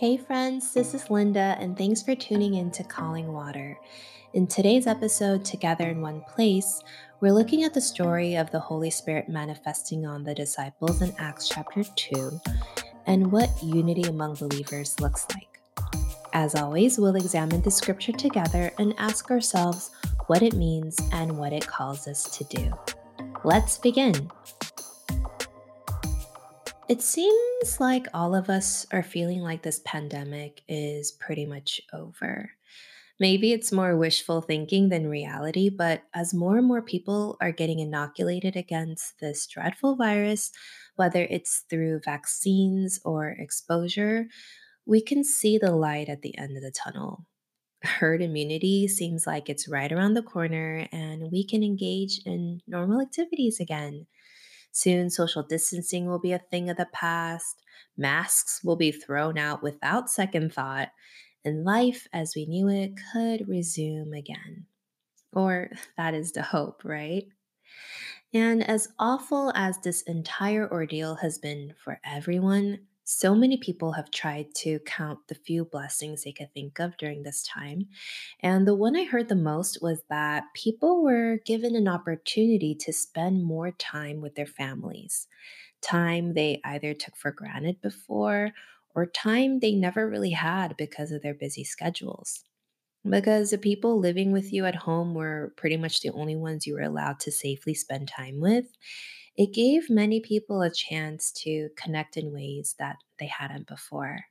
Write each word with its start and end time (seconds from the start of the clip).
Hey, 0.00 0.16
friends, 0.16 0.72
this 0.72 0.94
is 0.94 1.10
Linda, 1.10 1.58
and 1.60 1.76
thanks 1.76 2.00
for 2.00 2.14
tuning 2.14 2.54
in 2.54 2.70
to 2.70 2.82
Calling 2.82 3.34
Water. 3.34 3.78
In 4.32 4.46
today's 4.46 4.86
episode, 4.86 5.44
Together 5.44 5.90
in 5.90 6.00
One 6.00 6.22
Place, 6.22 6.82
we're 7.20 7.34
looking 7.34 7.64
at 7.64 7.74
the 7.74 7.82
story 7.82 8.34
of 8.34 8.50
the 8.50 8.60
Holy 8.60 8.88
Spirit 8.88 9.28
manifesting 9.28 10.06
on 10.06 10.24
the 10.24 10.34
disciples 10.34 11.02
in 11.02 11.12
Acts 11.18 11.50
chapter 11.50 11.84
2 11.84 12.40
and 13.04 13.30
what 13.30 13.50
unity 13.62 14.04
among 14.04 14.36
believers 14.36 14.98
looks 15.00 15.26
like. 15.34 15.60
As 16.32 16.54
always, 16.54 16.98
we'll 16.98 17.16
examine 17.16 17.60
the 17.60 17.70
scripture 17.70 18.12
together 18.12 18.72
and 18.78 18.94
ask 18.96 19.30
ourselves 19.30 19.90
what 20.28 20.40
it 20.40 20.54
means 20.54 20.96
and 21.12 21.36
what 21.36 21.52
it 21.52 21.66
calls 21.66 22.08
us 22.08 22.38
to 22.38 22.44
do. 22.44 22.72
Let's 23.44 23.76
begin. 23.76 24.30
It 26.90 27.02
seems 27.02 27.78
like 27.78 28.08
all 28.12 28.34
of 28.34 28.50
us 28.50 28.84
are 28.90 29.04
feeling 29.04 29.42
like 29.42 29.62
this 29.62 29.80
pandemic 29.84 30.62
is 30.66 31.12
pretty 31.12 31.46
much 31.46 31.80
over. 31.92 32.50
Maybe 33.20 33.52
it's 33.52 33.70
more 33.70 33.96
wishful 33.96 34.40
thinking 34.40 34.88
than 34.88 35.08
reality, 35.08 35.68
but 35.68 36.02
as 36.14 36.34
more 36.34 36.58
and 36.58 36.66
more 36.66 36.82
people 36.82 37.36
are 37.40 37.52
getting 37.52 37.78
inoculated 37.78 38.56
against 38.56 39.20
this 39.20 39.46
dreadful 39.46 39.94
virus, 39.94 40.50
whether 40.96 41.22
it's 41.30 41.64
through 41.70 42.00
vaccines 42.04 42.98
or 43.04 43.36
exposure, 43.38 44.26
we 44.84 45.00
can 45.00 45.22
see 45.22 45.58
the 45.58 45.70
light 45.70 46.08
at 46.08 46.22
the 46.22 46.36
end 46.36 46.56
of 46.56 46.64
the 46.64 46.72
tunnel. 46.72 47.24
Herd 47.84 48.20
immunity 48.20 48.88
seems 48.88 49.28
like 49.28 49.48
it's 49.48 49.68
right 49.68 49.92
around 49.92 50.14
the 50.14 50.22
corner, 50.22 50.88
and 50.90 51.30
we 51.30 51.46
can 51.46 51.62
engage 51.62 52.20
in 52.26 52.62
normal 52.66 53.00
activities 53.00 53.60
again. 53.60 54.08
Soon, 54.72 55.10
social 55.10 55.42
distancing 55.42 56.06
will 56.06 56.18
be 56.18 56.32
a 56.32 56.38
thing 56.38 56.70
of 56.70 56.76
the 56.76 56.88
past, 56.92 57.62
masks 57.96 58.62
will 58.62 58.76
be 58.76 58.92
thrown 58.92 59.36
out 59.36 59.62
without 59.62 60.10
second 60.10 60.52
thought, 60.52 60.90
and 61.44 61.64
life 61.64 62.06
as 62.12 62.34
we 62.36 62.46
knew 62.46 62.68
it 62.68 62.92
could 63.12 63.48
resume 63.48 64.12
again. 64.12 64.66
Or 65.32 65.70
that 65.96 66.14
is 66.14 66.32
the 66.32 66.42
hope, 66.42 66.84
right? 66.84 67.26
And 68.32 68.66
as 68.68 68.88
awful 68.98 69.52
as 69.54 69.78
this 69.78 70.02
entire 70.02 70.70
ordeal 70.70 71.16
has 71.16 71.38
been 71.38 71.74
for 71.82 72.00
everyone, 72.04 72.86
so 73.10 73.34
many 73.34 73.56
people 73.56 73.92
have 73.92 74.10
tried 74.10 74.54
to 74.54 74.78
count 74.80 75.28
the 75.28 75.34
few 75.34 75.64
blessings 75.64 76.22
they 76.22 76.32
could 76.32 76.52
think 76.54 76.78
of 76.78 76.96
during 76.96 77.22
this 77.22 77.42
time. 77.42 77.88
And 78.40 78.66
the 78.66 78.74
one 78.74 78.96
I 78.96 79.04
heard 79.04 79.28
the 79.28 79.34
most 79.36 79.78
was 79.82 80.02
that 80.08 80.44
people 80.54 81.02
were 81.02 81.38
given 81.44 81.74
an 81.76 81.88
opportunity 81.88 82.74
to 82.76 82.92
spend 82.92 83.44
more 83.44 83.72
time 83.72 84.20
with 84.20 84.34
their 84.36 84.46
families, 84.46 85.26
time 85.82 86.34
they 86.34 86.60
either 86.64 86.94
took 86.94 87.16
for 87.16 87.32
granted 87.32 87.80
before 87.80 88.52
or 88.94 89.06
time 89.06 89.60
they 89.60 89.74
never 89.74 90.08
really 90.08 90.30
had 90.32 90.76
because 90.76 91.12
of 91.12 91.22
their 91.22 91.34
busy 91.34 91.64
schedules. 91.64 92.44
Because 93.08 93.50
the 93.50 93.58
people 93.58 93.98
living 93.98 94.30
with 94.32 94.52
you 94.52 94.66
at 94.66 94.74
home 94.74 95.14
were 95.14 95.54
pretty 95.56 95.76
much 95.78 96.00
the 96.00 96.10
only 96.10 96.36
ones 96.36 96.66
you 96.66 96.74
were 96.74 96.82
allowed 96.82 97.18
to 97.20 97.32
safely 97.32 97.72
spend 97.74 98.08
time 98.08 98.40
with 98.40 98.76
it 99.40 99.54
gave 99.54 99.88
many 99.88 100.20
people 100.20 100.60
a 100.60 100.68
chance 100.68 101.32
to 101.32 101.70
connect 101.74 102.18
in 102.18 102.30
ways 102.30 102.74
that 102.78 102.96
they 103.18 103.24
hadn't 103.24 103.66
before. 103.66 104.26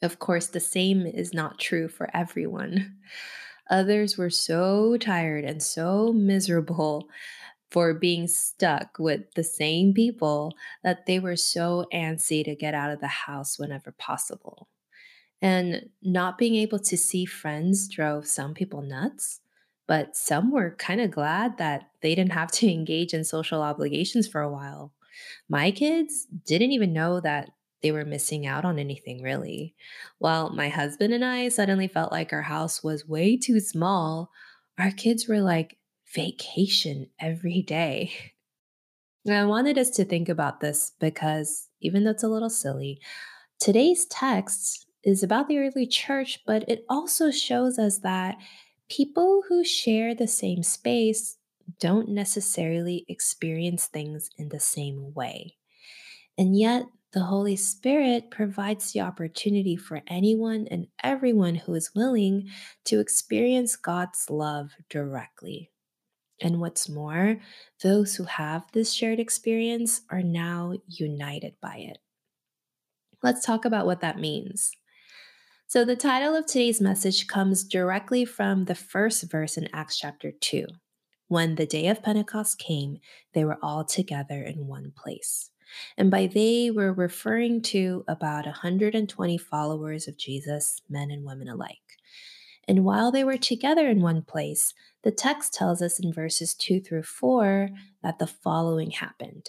Of 0.00 0.18
course, 0.18 0.46
the 0.46 0.60
same 0.60 1.04
is 1.04 1.34
not 1.34 1.60
true 1.60 1.88
for 1.88 2.08
everyone. 2.16 2.96
Others 3.70 4.16
were 4.16 4.30
so 4.30 4.96
tired 4.96 5.44
and 5.44 5.62
so 5.62 6.10
miserable 6.10 7.06
for 7.70 7.92
being 7.92 8.26
stuck 8.28 8.98
with 8.98 9.30
the 9.34 9.44
same 9.44 9.92
people 9.92 10.54
that 10.82 11.04
they 11.04 11.18
were 11.18 11.36
so 11.36 11.84
antsy 11.92 12.42
to 12.46 12.56
get 12.56 12.72
out 12.72 12.90
of 12.90 13.00
the 13.00 13.06
house 13.06 13.58
whenever 13.58 13.92
possible. 13.92 14.68
And 15.42 15.90
not 16.00 16.38
being 16.38 16.54
able 16.54 16.78
to 16.78 16.96
see 16.96 17.26
friends 17.26 17.88
drove 17.88 18.26
some 18.26 18.54
people 18.54 18.80
nuts 18.80 19.41
but 19.86 20.16
some 20.16 20.50
were 20.50 20.76
kind 20.78 21.00
of 21.00 21.10
glad 21.10 21.58
that 21.58 21.90
they 22.00 22.14
didn't 22.14 22.32
have 22.32 22.50
to 22.52 22.70
engage 22.72 23.14
in 23.14 23.24
social 23.24 23.62
obligations 23.62 24.28
for 24.28 24.40
a 24.40 24.50
while. 24.50 24.92
My 25.48 25.70
kids 25.70 26.26
didn't 26.46 26.72
even 26.72 26.92
know 26.92 27.20
that 27.20 27.50
they 27.82 27.92
were 27.92 28.04
missing 28.04 28.46
out 28.46 28.64
on 28.64 28.78
anything 28.78 29.22
really. 29.22 29.74
While 30.18 30.50
my 30.50 30.68
husband 30.68 31.12
and 31.12 31.24
I 31.24 31.48
suddenly 31.48 31.88
felt 31.88 32.12
like 32.12 32.32
our 32.32 32.42
house 32.42 32.82
was 32.82 33.08
way 33.08 33.36
too 33.36 33.60
small, 33.60 34.30
our 34.78 34.92
kids 34.92 35.28
were 35.28 35.40
like 35.40 35.78
vacation 36.14 37.08
every 37.20 37.62
day. 37.62 38.12
I 39.30 39.44
wanted 39.44 39.78
us 39.78 39.90
to 39.90 40.04
think 40.04 40.28
about 40.28 40.60
this 40.60 40.92
because 40.98 41.68
even 41.80 42.04
though 42.04 42.10
it's 42.10 42.24
a 42.24 42.28
little 42.28 42.50
silly, 42.50 43.00
today's 43.60 44.06
text 44.06 44.86
is 45.04 45.22
about 45.22 45.48
the 45.48 45.58
early 45.58 45.86
church, 45.86 46.40
but 46.46 46.64
it 46.68 46.84
also 46.88 47.30
shows 47.30 47.78
us 47.78 47.98
that 48.00 48.36
people 48.96 49.42
who 49.48 49.64
share 49.64 50.14
the 50.14 50.28
same 50.28 50.62
space 50.62 51.38
don't 51.80 52.10
necessarily 52.10 53.06
experience 53.08 53.86
things 53.86 54.28
in 54.36 54.50
the 54.50 54.60
same 54.60 55.14
way. 55.14 55.56
And 56.36 56.58
yet, 56.58 56.84
the 57.12 57.22
Holy 57.22 57.56
Spirit 57.56 58.30
provides 58.30 58.92
the 58.92 59.00
opportunity 59.00 59.76
for 59.76 60.02
anyone 60.06 60.66
and 60.70 60.88
everyone 61.02 61.54
who 61.54 61.74
is 61.74 61.94
willing 61.94 62.48
to 62.84 63.00
experience 63.00 63.76
God's 63.76 64.28
love 64.28 64.72
directly. 64.90 65.70
And 66.40 66.60
what's 66.60 66.88
more, 66.88 67.38
those 67.82 68.14
who 68.14 68.24
have 68.24 68.64
this 68.72 68.92
shared 68.92 69.20
experience 69.20 70.02
are 70.10 70.22
now 70.22 70.74
united 70.86 71.54
by 71.62 71.76
it. 71.76 71.98
Let's 73.22 73.44
talk 73.44 73.64
about 73.64 73.86
what 73.86 74.00
that 74.00 74.18
means. 74.18 74.72
So, 75.72 75.86
the 75.86 75.96
title 75.96 76.36
of 76.36 76.44
today's 76.44 76.82
message 76.82 77.26
comes 77.26 77.64
directly 77.64 78.26
from 78.26 78.66
the 78.66 78.74
first 78.74 79.30
verse 79.30 79.56
in 79.56 79.70
Acts 79.72 79.98
chapter 79.98 80.30
2. 80.30 80.66
When 81.28 81.54
the 81.54 81.64
day 81.64 81.86
of 81.86 82.02
Pentecost 82.02 82.58
came, 82.58 82.98
they 83.32 83.46
were 83.46 83.56
all 83.62 83.82
together 83.82 84.42
in 84.42 84.66
one 84.66 84.92
place. 84.94 85.50
And 85.96 86.10
by 86.10 86.26
they, 86.26 86.70
we're 86.70 86.92
referring 86.92 87.62
to 87.72 88.04
about 88.06 88.44
120 88.44 89.38
followers 89.38 90.06
of 90.06 90.18
Jesus, 90.18 90.82
men 90.90 91.10
and 91.10 91.24
women 91.24 91.48
alike. 91.48 91.96
And 92.68 92.84
while 92.84 93.10
they 93.10 93.24
were 93.24 93.38
together 93.38 93.88
in 93.88 94.02
one 94.02 94.20
place, 94.20 94.74
the 95.04 95.10
text 95.10 95.54
tells 95.54 95.80
us 95.80 95.98
in 95.98 96.12
verses 96.12 96.52
2 96.52 96.82
through 96.82 97.04
4 97.04 97.70
that 98.02 98.18
the 98.18 98.26
following 98.26 98.90
happened. 98.90 99.48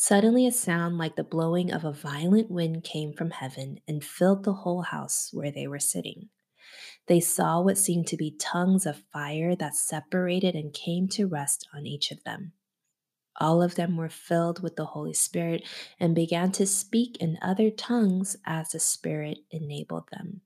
Suddenly, 0.00 0.46
a 0.46 0.52
sound 0.52 0.96
like 0.96 1.16
the 1.16 1.24
blowing 1.24 1.72
of 1.72 1.84
a 1.84 1.90
violent 1.90 2.52
wind 2.52 2.84
came 2.84 3.12
from 3.12 3.32
heaven 3.32 3.80
and 3.88 4.02
filled 4.02 4.44
the 4.44 4.52
whole 4.52 4.82
house 4.82 5.30
where 5.32 5.50
they 5.50 5.66
were 5.66 5.80
sitting. 5.80 6.28
They 7.08 7.18
saw 7.18 7.60
what 7.60 7.76
seemed 7.76 8.06
to 8.06 8.16
be 8.16 8.36
tongues 8.38 8.86
of 8.86 9.02
fire 9.12 9.56
that 9.56 9.74
separated 9.74 10.54
and 10.54 10.72
came 10.72 11.08
to 11.08 11.26
rest 11.26 11.66
on 11.74 11.84
each 11.84 12.12
of 12.12 12.22
them. 12.22 12.52
All 13.40 13.60
of 13.60 13.74
them 13.74 13.96
were 13.96 14.08
filled 14.08 14.62
with 14.62 14.76
the 14.76 14.84
Holy 14.84 15.14
Spirit 15.14 15.66
and 15.98 16.14
began 16.14 16.52
to 16.52 16.64
speak 16.64 17.16
in 17.16 17.36
other 17.42 17.68
tongues 17.68 18.36
as 18.46 18.68
the 18.68 18.78
Spirit 18.78 19.38
enabled 19.50 20.10
them. 20.12 20.42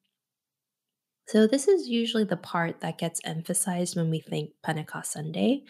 So, 1.27 1.47
this 1.47 1.69
is 1.69 1.89
usually 1.89 2.25
the 2.25 2.37
part 2.37 2.81
that 2.81 2.99
gets 2.99 3.21
emphasized 3.25 3.97
when 3.97 4.11
we 4.11 4.21
think 4.21 4.51
Pentecost 4.63 5.13
Sunday. 5.13 5.63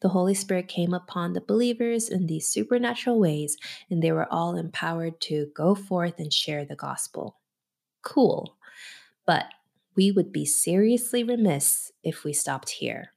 The 0.00 0.10
Holy 0.10 0.34
Spirit 0.34 0.68
came 0.68 0.92
upon 0.92 1.32
the 1.32 1.40
believers 1.40 2.08
in 2.08 2.26
these 2.26 2.46
supernatural 2.46 3.18
ways, 3.18 3.56
and 3.90 4.02
they 4.02 4.12
were 4.12 4.30
all 4.32 4.56
empowered 4.56 5.20
to 5.22 5.50
go 5.54 5.74
forth 5.74 6.18
and 6.18 6.32
share 6.32 6.64
the 6.64 6.76
gospel. 6.76 7.38
Cool. 8.02 8.56
But 9.26 9.46
we 9.96 10.12
would 10.12 10.30
be 10.30 10.44
seriously 10.44 11.24
remiss 11.24 11.90
if 12.04 12.22
we 12.22 12.32
stopped 12.32 12.70
here. 12.70 13.12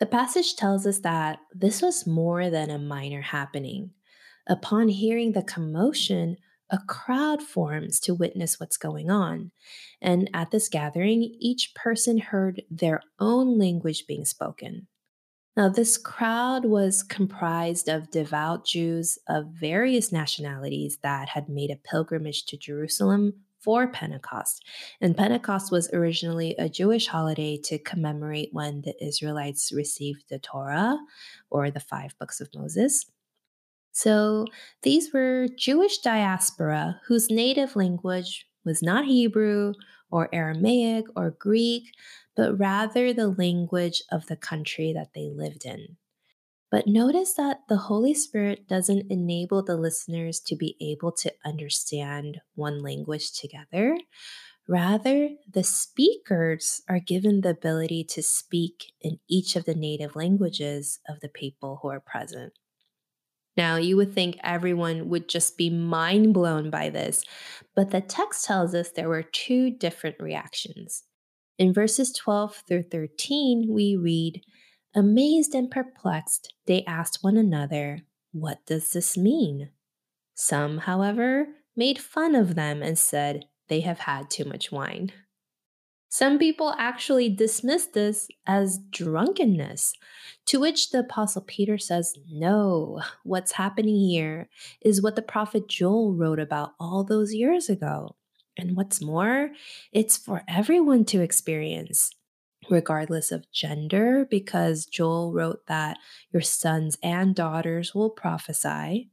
The 0.00 0.06
passage 0.06 0.56
tells 0.56 0.86
us 0.86 0.98
that 1.00 1.38
this 1.54 1.80
was 1.80 2.06
more 2.06 2.50
than 2.50 2.68
a 2.68 2.78
minor 2.78 3.20
happening. 3.20 3.90
Upon 4.46 4.88
hearing 4.88 5.32
the 5.32 5.42
commotion, 5.42 6.36
a 6.70 6.78
crowd 6.86 7.42
forms 7.42 8.00
to 8.00 8.14
witness 8.14 8.58
what's 8.58 8.76
going 8.76 9.10
on. 9.10 9.50
And 10.00 10.30
at 10.32 10.50
this 10.50 10.68
gathering, 10.68 11.34
each 11.38 11.74
person 11.74 12.18
heard 12.18 12.62
their 12.70 13.02
own 13.18 13.58
language 13.58 14.06
being 14.06 14.24
spoken. 14.24 14.86
Now, 15.56 15.68
this 15.68 15.98
crowd 15.98 16.64
was 16.64 17.02
comprised 17.02 17.88
of 17.88 18.10
devout 18.10 18.64
Jews 18.64 19.18
of 19.28 19.46
various 19.48 20.12
nationalities 20.12 20.98
that 21.02 21.28
had 21.28 21.48
made 21.48 21.70
a 21.70 21.76
pilgrimage 21.76 22.46
to 22.46 22.56
Jerusalem 22.56 23.34
for 23.58 23.88
Pentecost. 23.88 24.64
And 25.00 25.16
Pentecost 25.16 25.70
was 25.70 25.92
originally 25.92 26.54
a 26.56 26.68
Jewish 26.68 27.08
holiday 27.08 27.58
to 27.64 27.78
commemorate 27.78 28.50
when 28.52 28.82
the 28.82 28.94
Israelites 29.04 29.70
received 29.72 30.24
the 30.30 30.38
Torah, 30.38 30.98
or 31.50 31.70
the 31.70 31.80
five 31.80 32.16
books 32.18 32.40
of 32.40 32.48
Moses. 32.54 33.06
So 33.92 34.46
these 34.82 35.12
were 35.12 35.46
Jewish 35.56 35.98
diaspora 35.98 37.00
whose 37.06 37.30
native 37.30 37.76
language 37.76 38.46
was 38.64 38.82
not 38.82 39.04
Hebrew 39.06 39.74
or 40.10 40.28
Aramaic 40.32 41.06
or 41.16 41.36
Greek, 41.38 41.84
but 42.36 42.58
rather 42.58 43.12
the 43.12 43.28
language 43.28 44.02
of 44.10 44.26
the 44.26 44.36
country 44.36 44.92
that 44.92 45.12
they 45.14 45.28
lived 45.28 45.64
in. 45.64 45.96
But 46.70 46.86
notice 46.86 47.34
that 47.34 47.62
the 47.68 47.76
Holy 47.76 48.14
Spirit 48.14 48.68
doesn't 48.68 49.10
enable 49.10 49.62
the 49.62 49.76
listeners 49.76 50.38
to 50.46 50.54
be 50.54 50.76
able 50.80 51.10
to 51.12 51.32
understand 51.44 52.40
one 52.54 52.80
language 52.80 53.32
together. 53.32 53.96
Rather, 54.68 55.30
the 55.52 55.64
speakers 55.64 56.80
are 56.88 57.00
given 57.00 57.40
the 57.40 57.50
ability 57.50 58.04
to 58.04 58.22
speak 58.22 58.92
in 59.00 59.18
each 59.28 59.56
of 59.56 59.64
the 59.64 59.74
native 59.74 60.14
languages 60.14 61.00
of 61.08 61.18
the 61.18 61.28
people 61.28 61.80
who 61.82 61.88
are 61.88 61.98
present. 61.98 62.52
Now, 63.56 63.76
you 63.76 63.96
would 63.96 64.14
think 64.14 64.38
everyone 64.42 65.08
would 65.08 65.28
just 65.28 65.56
be 65.56 65.70
mind 65.70 66.32
blown 66.34 66.70
by 66.70 66.88
this, 66.88 67.24
but 67.74 67.90
the 67.90 68.00
text 68.00 68.44
tells 68.44 68.74
us 68.74 68.90
there 68.90 69.08
were 69.08 69.22
two 69.22 69.70
different 69.70 70.16
reactions. 70.20 71.04
In 71.58 71.74
verses 71.74 72.12
12 72.12 72.62
through 72.66 72.84
13, 72.84 73.68
we 73.70 73.96
read, 73.96 74.42
Amazed 74.94 75.54
and 75.54 75.70
perplexed, 75.70 76.54
they 76.66 76.84
asked 76.84 77.18
one 77.22 77.36
another, 77.36 78.00
What 78.32 78.64
does 78.66 78.92
this 78.92 79.16
mean? 79.16 79.70
Some, 80.34 80.78
however, 80.78 81.48
made 81.76 81.98
fun 81.98 82.34
of 82.34 82.54
them 82.54 82.82
and 82.82 82.98
said, 82.98 83.44
They 83.68 83.80
have 83.80 84.00
had 84.00 84.30
too 84.30 84.44
much 84.44 84.72
wine. 84.72 85.12
Some 86.12 86.38
people 86.38 86.74
actually 86.76 87.28
dismiss 87.28 87.86
this 87.86 88.28
as 88.46 88.80
drunkenness, 88.90 89.94
to 90.46 90.58
which 90.58 90.90
the 90.90 90.98
Apostle 91.00 91.42
Peter 91.46 91.78
says, 91.78 92.14
No, 92.28 93.00
what's 93.22 93.52
happening 93.52 94.00
here 94.08 94.48
is 94.82 95.00
what 95.00 95.14
the 95.14 95.22
prophet 95.22 95.68
Joel 95.68 96.12
wrote 96.14 96.40
about 96.40 96.72
all 96.80 97.04
those 97.04 97.32
years 97.32 97.68
ago. 97.68 98.16
And 98.58 98.76
what's 98.76 99.00
more, 99.00 99.50
it's 99.92 100.16
for 100.16 100.42
everyone 100.48 101.04
to 101.06 101.22
experience 101.22 102.10
regardless 102.68 103.32
of 103.32 103.50
gender, 103.52 104.26
because 104.30 104.86
Joel 104.86 105.32
wrote 105.32 105.66
that 105.66 105.98
your 106.32 106.42
sons 106.42 106.98
and 107.02 107.34
daughters 107.34 107.94
will 107.94 108.10
prophesy, 108.10 109.10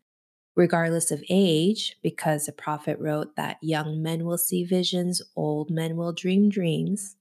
regardless 0.58 1.12
of 1.12 1.24
age, 1.30 1.96
because 2.02 2.48
the 2.48 2.52
prophet 2.52 2.98
wrote 3.00 3.36
that 3.36 3.58
young 3.62 4.02
men 4.02 4.26
will 4.26 4.40
see 4.40 4.64
visions, 4.66 5.22
old 5.36 5.70
men 5.70 5.96
will 5.96 6.12
dream 6.12 6.50
dreams, 6.50 7.16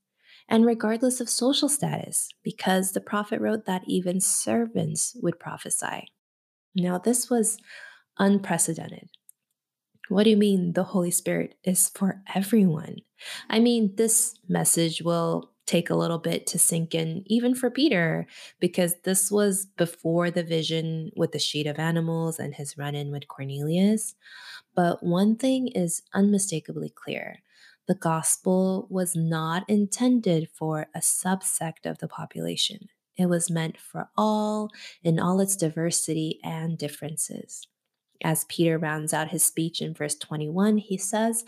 and 0.48 0.64
regardless 0.64 1.20
of 1.20 1.28
social 1.28 1.68
status, 1.68 2.30
because 2.42 2.92
the 2.92 3.00
prophet 3.00 3.40
wrote 3.40 3.66
that 3.66 3.82
even 3.86 4.20
servants 4.20 5.14
would 5.22 5.38
prophesy. 5.38 6.08
Now, 6.74 6.98
this 6.98 7.28
was 7.28 7.58
unprecedented. 8.18 9.10
What 10.08 10.22
do 10.22 10.30
you 10.30 10.36
mean 10.36 10.72
the 10.72 10.84
Holy 10.84 11.10
Spirit 11.10 11.56
is 11.62 11.90
for 11.90 12.22
everyone? 12.34 12.96
I 13.50 13.58
mean, 13.58 13.96
this 13.96 14.34
message 14.48 15.02
will 15.02 15.50
take 15.66 15.90
a 15.90 15.96
little 15.96 16.18
bit 16.18 16.46
to 16.46 16.58
sink 16.58 16.94
in, 16.94 17.22
even 17.26 17.54
for 17.54 17.70
Peter, 17.70 18.26
because 18.60 18.94
this 19.04 19.30
was 19.30 19.66
before 19.76 20.30
the 20.30 20.44
vision 20.44 21.10
with 21.16 21.32
the 21.32 21.38
sheet 21.38 21.66
of 21.66 21.78
animals 21.78 22.38
and 22.38 22.54
his 22.54 22.78
run 22.78 22.94
in 22.94 23.10
with 23.10 23.28
Cornelius. 23.28 24.14
But 24.74 25.02
one 25.02 25.36
thing 25.36 25.68
is 25.68 26.02
unmistakably 26.14 26.92
clear 26.94 27.40
the 27.88 27.94
gospel 27.94 28.88
was 28.90 29.14
not 29.14 29.64
intended 29.68 30.48
for 30.52 30.86
a 30.94 30.98
subsect 30.98 31.86
of 31.86 31.98
the 31.98 32.08
population. 32.08 32.88
It 33.16 33.26
was 33.26 33.50
meant 33.50 33.78
for 33.78 34.08
all 34.16 34.70
in 35.02 35.20
all 35.20 35.40
its 35.40 35.56
diversity 35.56 36.40
and 36.42 36.76
differences. 36.76 37.66
As 38.24 38.44
Peter 38.44 38.78
rounds 38.78 39.12
out 39.14 39.30
his 39.30 39.44
speech 39.44 39.80
in 39.80 39.94
verse 39.94 40.16
21, 40.16 40.78
he 40.78 40.98
says, 40.98 41.44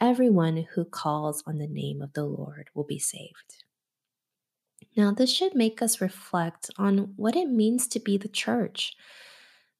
Everyone 0.00 0.66
who 0.74 0.84
calls 0.84 1.42
on 1.46 1.58
the 1.58 1.66
name 1.66 2.02
of 2.02 2.12
the 2.12 2.24
Lord 2.24 2.68
will 2.74 2.84
be 2.84 2.98
saved. 2.98 3.64
Now, 4.96 5.10
this 5.10 5.30
should 5.30 5.54
make 5.54 5.80
us 5.80 6.00
reflect 6.00 6.70
on 6.78 7.14
what 7.16 7.36
it 7.36 7.48
means 7.48 7.86
to 7.88 8.00
be 8.00 8.18
the 8.18 8.28
church, 8.28 8.94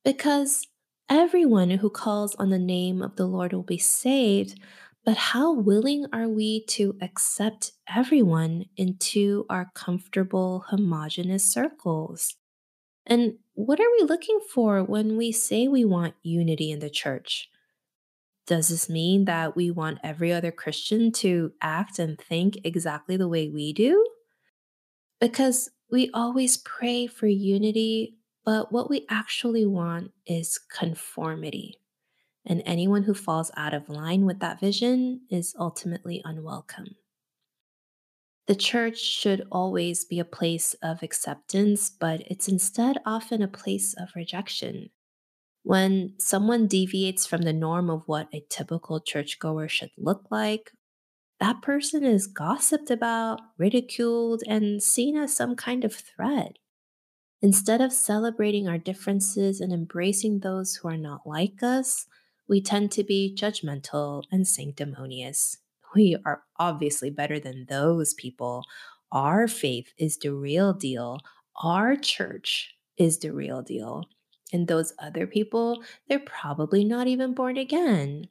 because 0.04 0.66
everyone 1.08 1.70
who 1.70 1.90
calls 1.90 2.34
on 2.36 2.50
the 2.50 2.58
name 2.58 3.02
of 3.02 3.16
the 3.16 3.26
Lord 3.26 3.52
will 3.52 3.62
be 3.62 3.78
saved. 3.78 4.58
But 5.04 5.16
how 5.16 5.52
willing 5.52 6.06
are 6.12 6.28
we 6.28 6.64
to 6.66 6.96
accept 7.00 7.72
everyone 7.94 8.66
into 8.76 9.46
our 9.48 9.70
comfortable, 9.74 10.64
homogenous 10.68 11.44
circles? 11.44 12.34
And 13.06 13.38
what 13.54 13.80
are 13.80 13.90
we 14.00 14.06
looking 14.06 14.40
for 14.52 14.82
when 14.82 15.16
we 15.16 15.30
say 15.32 15.68
we 15.68 15.84
want 15.84 16.14
unity 16.22 16.72
in 16.72 16.80
the 16.80 16.90
church? 16.90 17.48
Does 18.46 18.68
this 18.68 18.88
mean 18.88 19.24
that 19.24 19.56
we 19.56 19.70
want 19.70 19.98
every 20.04 20.32
other 20.32 20.52
Christian 20.52 21.10
to 21.12 21.52
act 21.60 21.98
and 21.98 22.18
think 22.18 22.58
exactly 22.62 23.16
the 23.16 23.28
way 23.28 23.48
we 23.48 23.72
do? 23.72 24.06
Because 25.20 25.70
we 25.90 26.10
always 26.14 26.56
pray 26.58 27.06
for 27.06 27.26
unity, 27.26 28.18
but 28.44 28.72
what 28.72 28.88
we 28.88 29.04
actually 29.10 29.66
want 29.66 30.12
is 30.26 30.58
conformity. 30.58 31.80
And 32.44 32.62
anyone 32.64 33.02
who 33.02 33.14
falls 33.14 33.50
out 33.56 33.74
of 33.74 33.88
line 33.88 34.24
with 34.24 34.38
that 34.38 34.60
vision 34.60 35.22
is 35.28 35.54
ultimately 35.58 36.22
unwelcome. 36.24 36.94
The 38.46 38.54
church 38.54 38.98
should 38.98 39.44
always 39.50 40.04
be 40.04 40.20
a 40.20 40.24
place 40.24 40.74
of 40.80 41.02
acceptance, 41.02 41.90
but 41.90 42.20
it's 42.26 42.46
instead 42.46 42.98
often 43.04 43.42
a 43.42 43.48
place 43.48 43.92
of 43.98 44.10
rejection. 44.14 44.90
When 45.66 46.14
someone 46.20 46.68
deviates 46.68 47.26
from 47.26 47.42
the 47.42 47.52
norm 47.52 47.90
of 47.90 48.04
what 48.06 48.28
a 48.32 48.46
typical 48.48 49.00
churchgoer 49.00 49.66
should 49.66 49.90
look 49.98 50.28
like, 50.30 50.70
that 51.40 51.60
person 51.60 52.04
is 52.04 52.28
gossiped 52.28 52.88
about, 52.88 53.40
ridiculed, 53.58 54.44
and 54.46 54.80
seen 54.80 55.16
as 55.16 55.34
some 55.34 55.56
kind 55.56 55.84
of 55.84 55.92
threat. 55.92 56.58
Instead 57.42 57.80
of 57.80 57.92
celebrating 57.92 58.68
our 58.68 58.78
differences 58.78 59.60
and 59.60 59.72
embracing 59.72 60.38
those 60.38 60.76
who 60.76 60.86
are 60.86 60.96
not 60.96 61.26
like 61.26 61.60
us, 61.64 62.06
we 62.46 62.60
tend 62.60 62.92
to 62.92 63.02
be 63.02 63.36
judgmental 63.36 64.22
and 64.30 64.46
sanctimonious. 64.46 65.58
We 65.96 66.16
are 66.24 66.44
obviously 66.60 67.10
better 67.10 67.40
than 67.40 67.66
those 67.68 68.14
people. 68.14 68.62
Our 69.10 69.48
faith 69.48 69.92
is 69.98 70.16
the 70.16 70.32
real 70.32 70.72
deal. 70.74 71.18
Our 71.60 71.96
church 71.96 72.76
is 72.96 73.18
the 73.18 73.32
real 73.32 73.62
deal. 73.62 74.04
And 74.52 74.68
those 74.68 74.92
other 74.98 75.26
people, 75.26 75.82
they're 76.08 76.18
probably 76.20 76.84
not 76.84 77.06
even 77.08 77.34
born 77.34 77.56
again. 77.56 78.28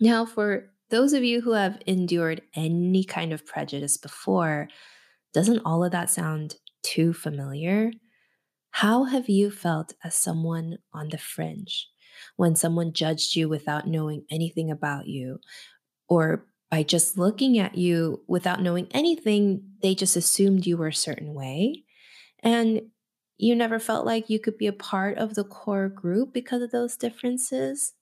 Now, 0.00 0.26
for 0.26 0.70
those 0.90 1.12
of 1.12 1.24
you 1.24 1.40
who 1.40 1.52
have 1.52 1.80
endured 1.86 2.42
any 2.54 3.04
kind 3.04 3.32
of 3.32 3.46
prejudice 3.46 3.96
before, 3.96 4.68
doesn't 5.32 5.62
all 5.64 5.84
of 5.84 5.92
that 5.92 6.10
sound 6.10 6.56
too 6.82 7.12
familiar? 7.12 7.92
How 8.70 9.04
have 9.04 9.28
you 9.28 9.50
felt 9.50 9.94
as 10.04 10.14
someone 10.14 10.78
on 10.92 11.08
the 11.08 11.18
fringe 11.18 11.88
when 12.36 12.56
someone 12.56 12.92
judged 12.92 13.34
you 13.34 13.48
without 13.48 13.88
knowing 13.88 14.24
anything 14.30 14.70
about 14.70 15.06
you? 15.06 15.38
Or 16.08 16.46
by 16.70 16.82
just 16.82 17.16
looking 17.16 17.58
at 17.58 17.76
you 17.76 18.22
without 18.28 18.62
knowing 18.62 18.88
anything, 18.90 19.62
they 19.82 19.94
just 19.94 20.16
assumed 20.16 20.66
you 20.66 20.76
were 20.76 20.88
a 20.88 20.94
certain 20.94 21.32
way. 21.34 21.84
And 22.40 22.82
you 23.38 23.54
never 23.54 23.78
felt 23.78 24.06
like 24.06 24.30
you 24.30 24.40
could 24.40 24.56
be 24.56 24.66
a 24.66 24.72
part 24.72 25.18
of 25.18 25.34
the 25.34 25.44
core 25.44 25.88
group 25.88 26.32
because 26.32 26.62
of 26.62 26.70
those 26.70 26.96
differences. 26.96 27.94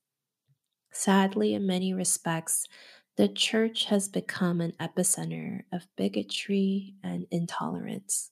Sadly, 0.92 1.54
in 1.54 1.66
many 1.66 1.92
respects, 1.92 2.66
the 3.16 3.28
church 3.28 3.86
has 3.86 4.08
become 4.08 4.60
an 4.60 4.72
epicenter 4.80 5.62
of 5.72 5.88
bigotry 5.96 6.94
and 7.02 7.26
intolerance. 7.30 8.30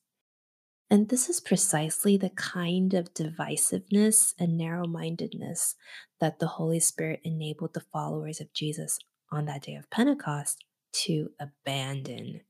And 0.91 1.09
this 1.09 1.31
is 1.31 1.41
precisely 1.41 2.17
the 2.17 2.31
kind 2.31 2.93
of 2.93 3.15
divisiveness 3.15 4.35
and 4.39 4.59
narrow 4.59 4.87
mindedness 4.87 5.75
that 6.21 6.39
the 6.39 6.47
Holy 6.47 6.81
Spirit 6.81 7.21
enabled 7.25 7.75
the 7.75 7.81
followers 7.93 8.41
of 8.41 8.53
Jesus 8.53 8.99
on 9.31 9.47
that 9.47 9.63
day 9.63 9.75
of 9.75 9.89
Pentecost 9.91 10.65
to 10.93 11.31
abandon. 11.41 12.43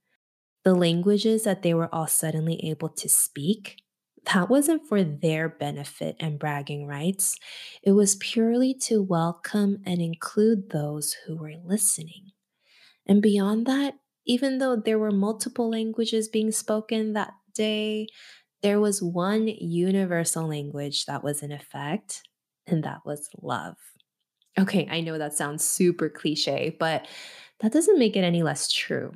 The 0.64 0.74
languages 0.74 1.44
that 1.44 1.62
they 1.62 1.72
were 1.72 1.94
all 1.94 2.08
suddenly 2.08 2.60
able 2.68 2.88
to 2.88 3.08
speak, 3.08 3.81
that 4.26 4.48
wasn't 4.48 4.86
for 4.88 5.02
their 5.04 5.48
benefit 5.48 6.16
and 6.20 6.38
bragging 6.38 6.86
rights. 6.86 7.36
It 7.82 7.92
was 7.92 8.16
purely 8.16 8.74
to 8.82 9.02
welcome 9.02 9.82
and 9.84 10.00
include 10.00 10.70
those 10.70 11.14
who 11.26 11.36
were 11.36 11.54
listening. 11.64 12.30
And 13.06 13.22
beyond 13.22 13.66
that, 13.66 13.94
even 14.26 14.58
though 14.58 14.76
there 14.76 14.98
were 14.98 15.10
multiple 15.12 15.70
languages 15.70 16.28
being 16.28 16.52
spoken 16.52 17.14
that 17.14 17.34
day, 17.54 18.08
there 18.62 18.80
was 18.80 19.02
one 19.02 19.48
universal 19.48 20.46
language 20.48 21.06
that 21.06 21.24
was 21.24 21.42
in 21.42 21.52
effect, 21.52 22.22
and 22.66 22.84
that 22.84 23.00
was 23.06 23.28
love. 23.42 23.76
Okay, 24.58 24.86
I 24.90 25.00
know 25.00 25.18
that 25.18 25.34
sounds 25.34 25.64
super 25.64 26.08
cliche, 26.10 26.76
but 26.78 27.06
that 27.60 27.72
doesn't 27.72 27.98
make 27.98 28.16
it 28.16 28.24
any 28.24 28.42
less 28.42 28.70
true. 28.70 29.12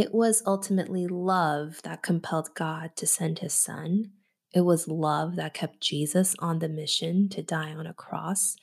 It 0.00 0.14
was 0.14 0.42
ultimately 0.46 1.06
love 1.06 1.82
that 1.82 2.02
compelled 2.02 2.54
God 2.54 2.96
to 2.96 3.06
send 3.06 3.40
his 3.40 3.52
son. 3.52 4.12
It 4.54 4.62
was 4.62 4.88
love 4.88 5.36
that 5.36 5.52
kept 5.52 5.82
Jesus 5.82 6.34
on 6.38 6.60
the 6.60 6.70
mission 6.70 7.28
to 7.28 7.42
die 7.42 7.74
on 7.74 7.86
a 7.86 7.92
cross. 7.92 8.56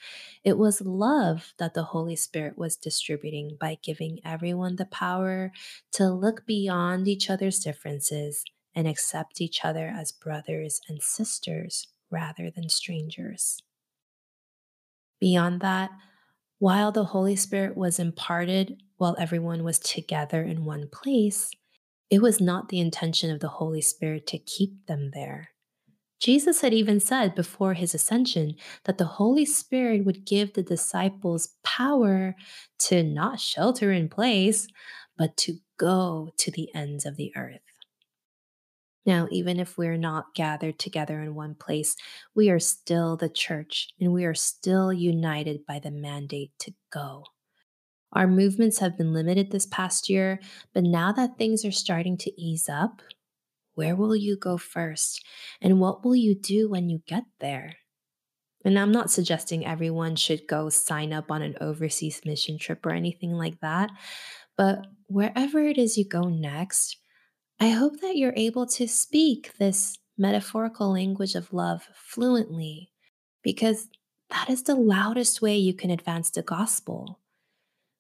It 0.44 0.58
was 0.58 0.82
love 0.82 1.54
that 1.60 1.76
the 1.76 1.84
Holy 1.84 2.16
Spirit 2.16 2.58
was 2.58 2.76
distributing 2.76 3.56
by 3.62 3.78
giving 3.84 4.18
everyone 4.26 4.78
the 4.78 4.88
power 4.88 5.52
to 5.92 6.10
look 6.10 6.48
beyond 6.48 7.08
each 7.08 7.30
other's 7.30 7.60
differences 7.60 8.44
and 8.74 8.88
accept 8.88 9.40
each 9.40 9.64
other 9.64 9.94
as 9.96 10.12
brothers 10.12 10.82
and 10.90 11.04
sisters 11.04 11.88
rather 12.10 12.50
than 12.50 12.68
strangers. 12.68 13.62
Beyond 15.20 15.62
that, 15.62 15.92
while 16.60 16.92
the 16.92 17.06
Holy 17.06 17.36
Spirit 17.36 17.78
was 17.78 18.00
imparted 18.00 18.82
while 18.98 19.16
everyone 19.20 19.64
was 19.64 19.80
together 19.80 20.44
in 20.44 20.66
one 20.66 20.90
place, 20.92 21.52
it 22.10 22.22
was 22.22 22.42
not 22.42 22.70
the 22.70 22.80
intention 22.80 23.30
of 23.30 23.40
the 23.40 23.48
Holy 23.48 23.82
Spirit 23.82 24.26
to 24.28 24.40
keep 24.40 24.88
them 24.88 25.12
there. 25.14 25.50
Jesus 26.20 26.62
had 26.62 26.74
even 26.74 27.00
said 27.00 27.36
before 27.36 27.76
his 27.76 27.94
ascension 27.94 28.56
that 28.86 28.98
the 28.98 29.06
Holy 29.06 29.46
Spirit 29.46 30.04
would 30.04 30.26
give 30.26 30.54
the 30.54 30.64
disciples 30.64 31.50
power 31.64 32.36
to 32.80 33.04
not 33.04 33.40
shelter 33.40 33.92
in 33.92 34.10
place, 34.10 34.68
but 35.16 35.38
to 35.38 35.58
go 35.78 36.32
to 36.38 36.50
the 36.50 36.74
ends 36.74 37.06
of 37.06 37.18
the 37.18 37.32
earth. 37.36 37.67
Now, 39.08 39.30
even 39.32 39.58
if 39.58 39.78
we're 39.78 39.98
not 39.98 40.36
gathered 40.36 40.78
together 40.78 41.22
in 41.22 41.34
one 41.34 41.56
place, 41.56 41.96
we 42.36 42.50
are 42.50 42.60
still 42.60 43.16
the 43.16 43.30
church 43.30 43.88
and 44.02 44.12
we 44.12 44.26
are 44.26 44.36
still 44.36 44.92
united 44.92 45.66
by 45.66 45.80
the 45.80 45.92
mandate 45.92 46.52
to 46.60 46.74
go. 46.92 47.24
Our 48.12 48.28
movements 48.28 48.80
have 48.80 48.98
been 48.98 49.14
limited 49.14 49.50
this 49.50 49.66
past 49.66 50.10
year, 50.10 50.42
but 50.74 50.84
now 50.84 51.14
that 51.14 51.38
things 51.38 51.64
are 51.64 51.72
starting 51.72 52.18
to 52.18 52.42
ease 52.42 52.68
up, 52.68 53.02
where 53.76 53.96
will 53.96 54.16
you 54.16 54.36
go 54.36 54.58
first? 54.58 55.24
And 55.62 55.80
what 55.80 56.04
will 56.04 56.16
you 56.16 56.36
do 56.36 56.70
when 56.70 56.90
you 56.90 57.02
get 57.08 57.24
there? 57.40 57.78
And 58.66 58.78
I'm 58.78 58.92
not 58.92 59.12
suggesting 59.12 59.66
everyone 59.66 60.18
should 60.18 60.48
go 60.48 60.68
sign 60.68 61.14
up 61.14 61.32
on 61.32 61.42
an 61.42 61.56
overseas 61.62 62.22
mission 62.26 62.58
trip 62.58 62.86
or 62.86 62.92
anything 62.92 63.32
like 63.32 63.62
that, 63.62 63.90
but 64.58 64.86
wherever 65.08 65.60
it 65.60 65.78
is 65.78 65.98
you 65.98 66.06
go 66.06 66.24
next, 66.24 66.98
I 67.60 67.70
hope 67.70 68.02
that 68.02 68.16
you're 68.16 68.34
able 68.36 68.68
to 68.68 68.88
speak 68.88 69.54
this 69.58 69.98
metaphorical 70.18 70.92
language 70.92 71.36
of 71.36 71.54
love 71.54 71.88
fluently 71.94 72.92
because 73.44 73.88
that 74.30 74.50
is 74.50 74.64
the 74.64 74.76
loudest 74.76 75.42
way 75.42 75.58
you 75.58 75.74
can 75.74 75.90
advance 75.90 76.30
the 76.30 76.42
gospel. 76.42 77.20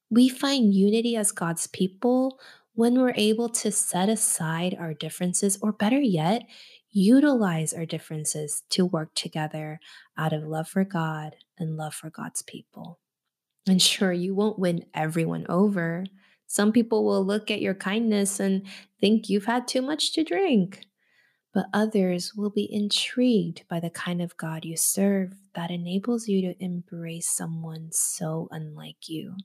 We 0.09 0.29
find 0.29 0.73
unity 0.73 1.15
as 1.15 1.31
God's 1.31 1.67
people 1.67 2.39
when 2.73 2.99
we're 2.99 3.13
able 3.15 3.49
to 3.49 3.71
set 3.71 4.07
aside 4.07 4.75
our 4.79 4.93
differences, 4.93 5.57
or 5.63 5.71
better 5.71 5.99
yet, 5.99 6.43
utilize 6.91 7.73
our 7.73 7.87
differences 7.87 8.61
to 8.69 8.85
work 8.85 9.15
together 9.15 9.79
out 10.15 10.31
of 10.31 10.43
love 10.43 10.67
for 10.67 10.83
God 10.83 11.35
and 11.57 11.75
love 11.75 11.95
for 11.95 12.11
God's 12.11 12.43
people. 12.43 12.99
And 13.67 13.81
sure, 13.81 14.13
you 14.13 14.35
won't 14.35 14.59
win 14.59 14.85
everyone 14.93 15.47
over. 15.49 16.05
Some 16.47 16.71
people 16.71 17.05
will 17.05 17.25
look 17.25 17.51
at 17.51 17.61
your 17.61 17.75
kindness 17.75 18.39
and 18.39 18.65
think 18.99 19.29
you've 19.29 19.45
had 19.45 19.67
too 19.67 19.81
much 19.81 20.13
to 20.13 20.23
drink. 20.23 20.85
But 21.53 21.67
others 21.73 22.33
will 22.35 22.49
be 22.49 22.67
intrigued 22.71 23.67
by 23.67 23.79
the 23.79 23.89
kind 23.89 24.21
of 24.21 24.37
God 24.37 24.65
you 24.65 24.77
serve 24.77 25.33
that 25.55 25.71
enables 25.71 26.27
you 26.27 26.41
to 26.41 26.63
embrace 26.63 27.29
someone 27.29 27.89
so 27.91 28.47
unlike 28.51 29.07
you 29.07 29.35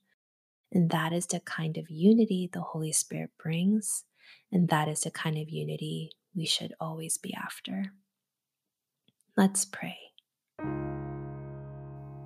and 0.73 0.90
that 0.90 1.12
is 1.12 1.26
the 1.26 1.40
kind 1.40 1.76
of 1.76 1.90
unity 1.90 2.49
the 2.50 2.62
Holy 2.62 2.92
Spirit 2.92 3.30
brings. 3.38 4.04
And 4.50 4.68
that 4.68 4.88
is 4.88 5.02
the 5.02 5.11
kind 5.11 5.37
of 5.37 5.50
unity 5.50 6.12
we 6.35 6.47
should 6.47 6.73
always 6.80 7.18
be 7.18 7.35
after. 7.35 7.92
Let's 9.37 9.64
pray. 9.64 9.99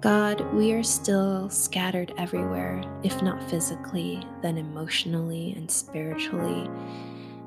God, 0.00 0.52
we 0.52 0.72
are 0.74 0.82
still 0.82 1.48
scattered 1.48 2.12
everywhere, 2.18 2.82
if 3.02 3.22
not 3.22 3.42
physically, 3.48 4.22
then 4.42 4.58
emotionally 4.58 5.54
and 5.56 5.70
spiritually. 5.70 6.68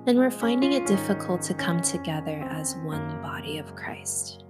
And 0.08 0.18
we're 0.18 0.32
finding 0.32 0.74
it 0.74 0.88
difficult 0.88 1.44
to 1.44 1.54
come 1.54 1.80
together 1.82 2.40
as 2.50 2.76
one 2.78 3.22
body 3.22 3.60
of 3.60 3.76
Christ. 3.76 4.46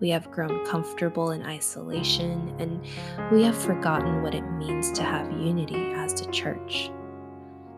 We 0.00 0.10
have 0.10 0.32
grown 0.32 0.66
comfortable 0.66 1.30
in 1.30 1.44
isolation, 1.44 2.52
and 2.58 2.84
we 3.30 3.44
have 3.44 3.56
forgotten 3.56 4.22
what 4.22 4.34
it 4.34 4.42
means 4.42 4.90
to 4.92 5.04
have 5.04 5.30
unity 5.30 5.92
as 5.92 6.12
the 6.14 6.30
church. 6.32 6.90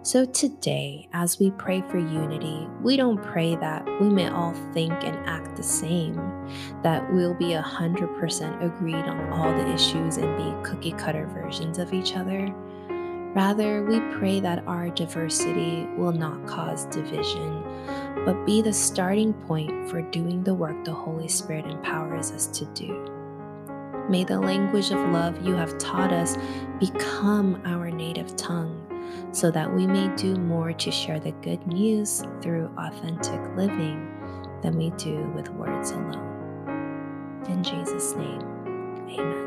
So 0.06 0.24
today, 0.24 1.08
as 1.12 1.40
we 1.40 1.50
pray 1.50 1.82
for 1.90 1.98
unity, 1.98 2.68
we 2.80 2.96
don't 2.96 3.20
pray 3.20 3.56
that 3.56 3.84
we 4.00 4.08
may 4.08 4.28
all 4.28 4.54
think 4.72 4.92
and 5.02 5.16
act 5.26 5.56
the 5.56 5.64
same, 5.64 6.14
that 6.84 7.12
we'll 7.12 7.34
be 7.34 7.46
100% 7.46 8.64
agreed 8.64 8.94
on 8.94 9.32
all 9.32 9.50
the 9.52 9.68
issues 9.74 10.18
and 10.18 10.36
be 10.36 10.70
cookie 10.70 10.92
cutter 10.92 11.26
versions 11.26 11.78
of 11.78 11.92
each 11.92 12.14
other. 12.14 12.54
Rather, 13.34 13.82
we 13.82 13.98
pray 14.16 14.38
that 14.38 14.62
our 14.68 14.90
diversity 14.90 15.88
will 15.96 16.12
not 16.12 16.46
cause 16.46 16.86
division, 16.86 17.64
but 18.24 18.46
be 18.46 18.62
the 18.62 18.72
starting 18.72 19.32
point 19.32 19.90
for 19.90 20.02
doing 20.02 20.44
the 20.44 20.54
work 20.54 20.84
the 20.84 20.94
Holy 20.94 21.26
Spirit 21.26 21.66
empowers 21.66 22.30
us 22.30 22.46
to 22.46 22.64
do. 22.66 23.12
May 24.08 24.22
the 24.22 24.38
language 24.38 24.92
of 24.92 25.10
love 25.10 25.44
you 25.44 25.56
have 25.56 25.76
taught 25.78 26.12
us 26.12 26.38
become 26.78 27.60
our 27.64 27.90
native 27.90 28.36
tongue 28.36 28.85
so 29.32 29.50
that 29.50 29.72
we 29.72 29.86
may 29.86 30.14
do 30.16 30.36
more 30.36 30.72
to 30.72 30.90
share 30.90 31.20
the 31.20 31.32
good 31.32 31.66
news 31.66 32.24
through 32.42 32.70
authentic 32.78 33.40
living 33.56 34.12
than 34.62 34.76
we 34.76 34.90
do 34.90 35.30
with 35.34 35.48
words 35.50 35.90
alone. 35.90 37.44
In 37.48 37.62
Jesus' 37.62 38.14
name, 38.14 38.40
amen. 39.08 39.45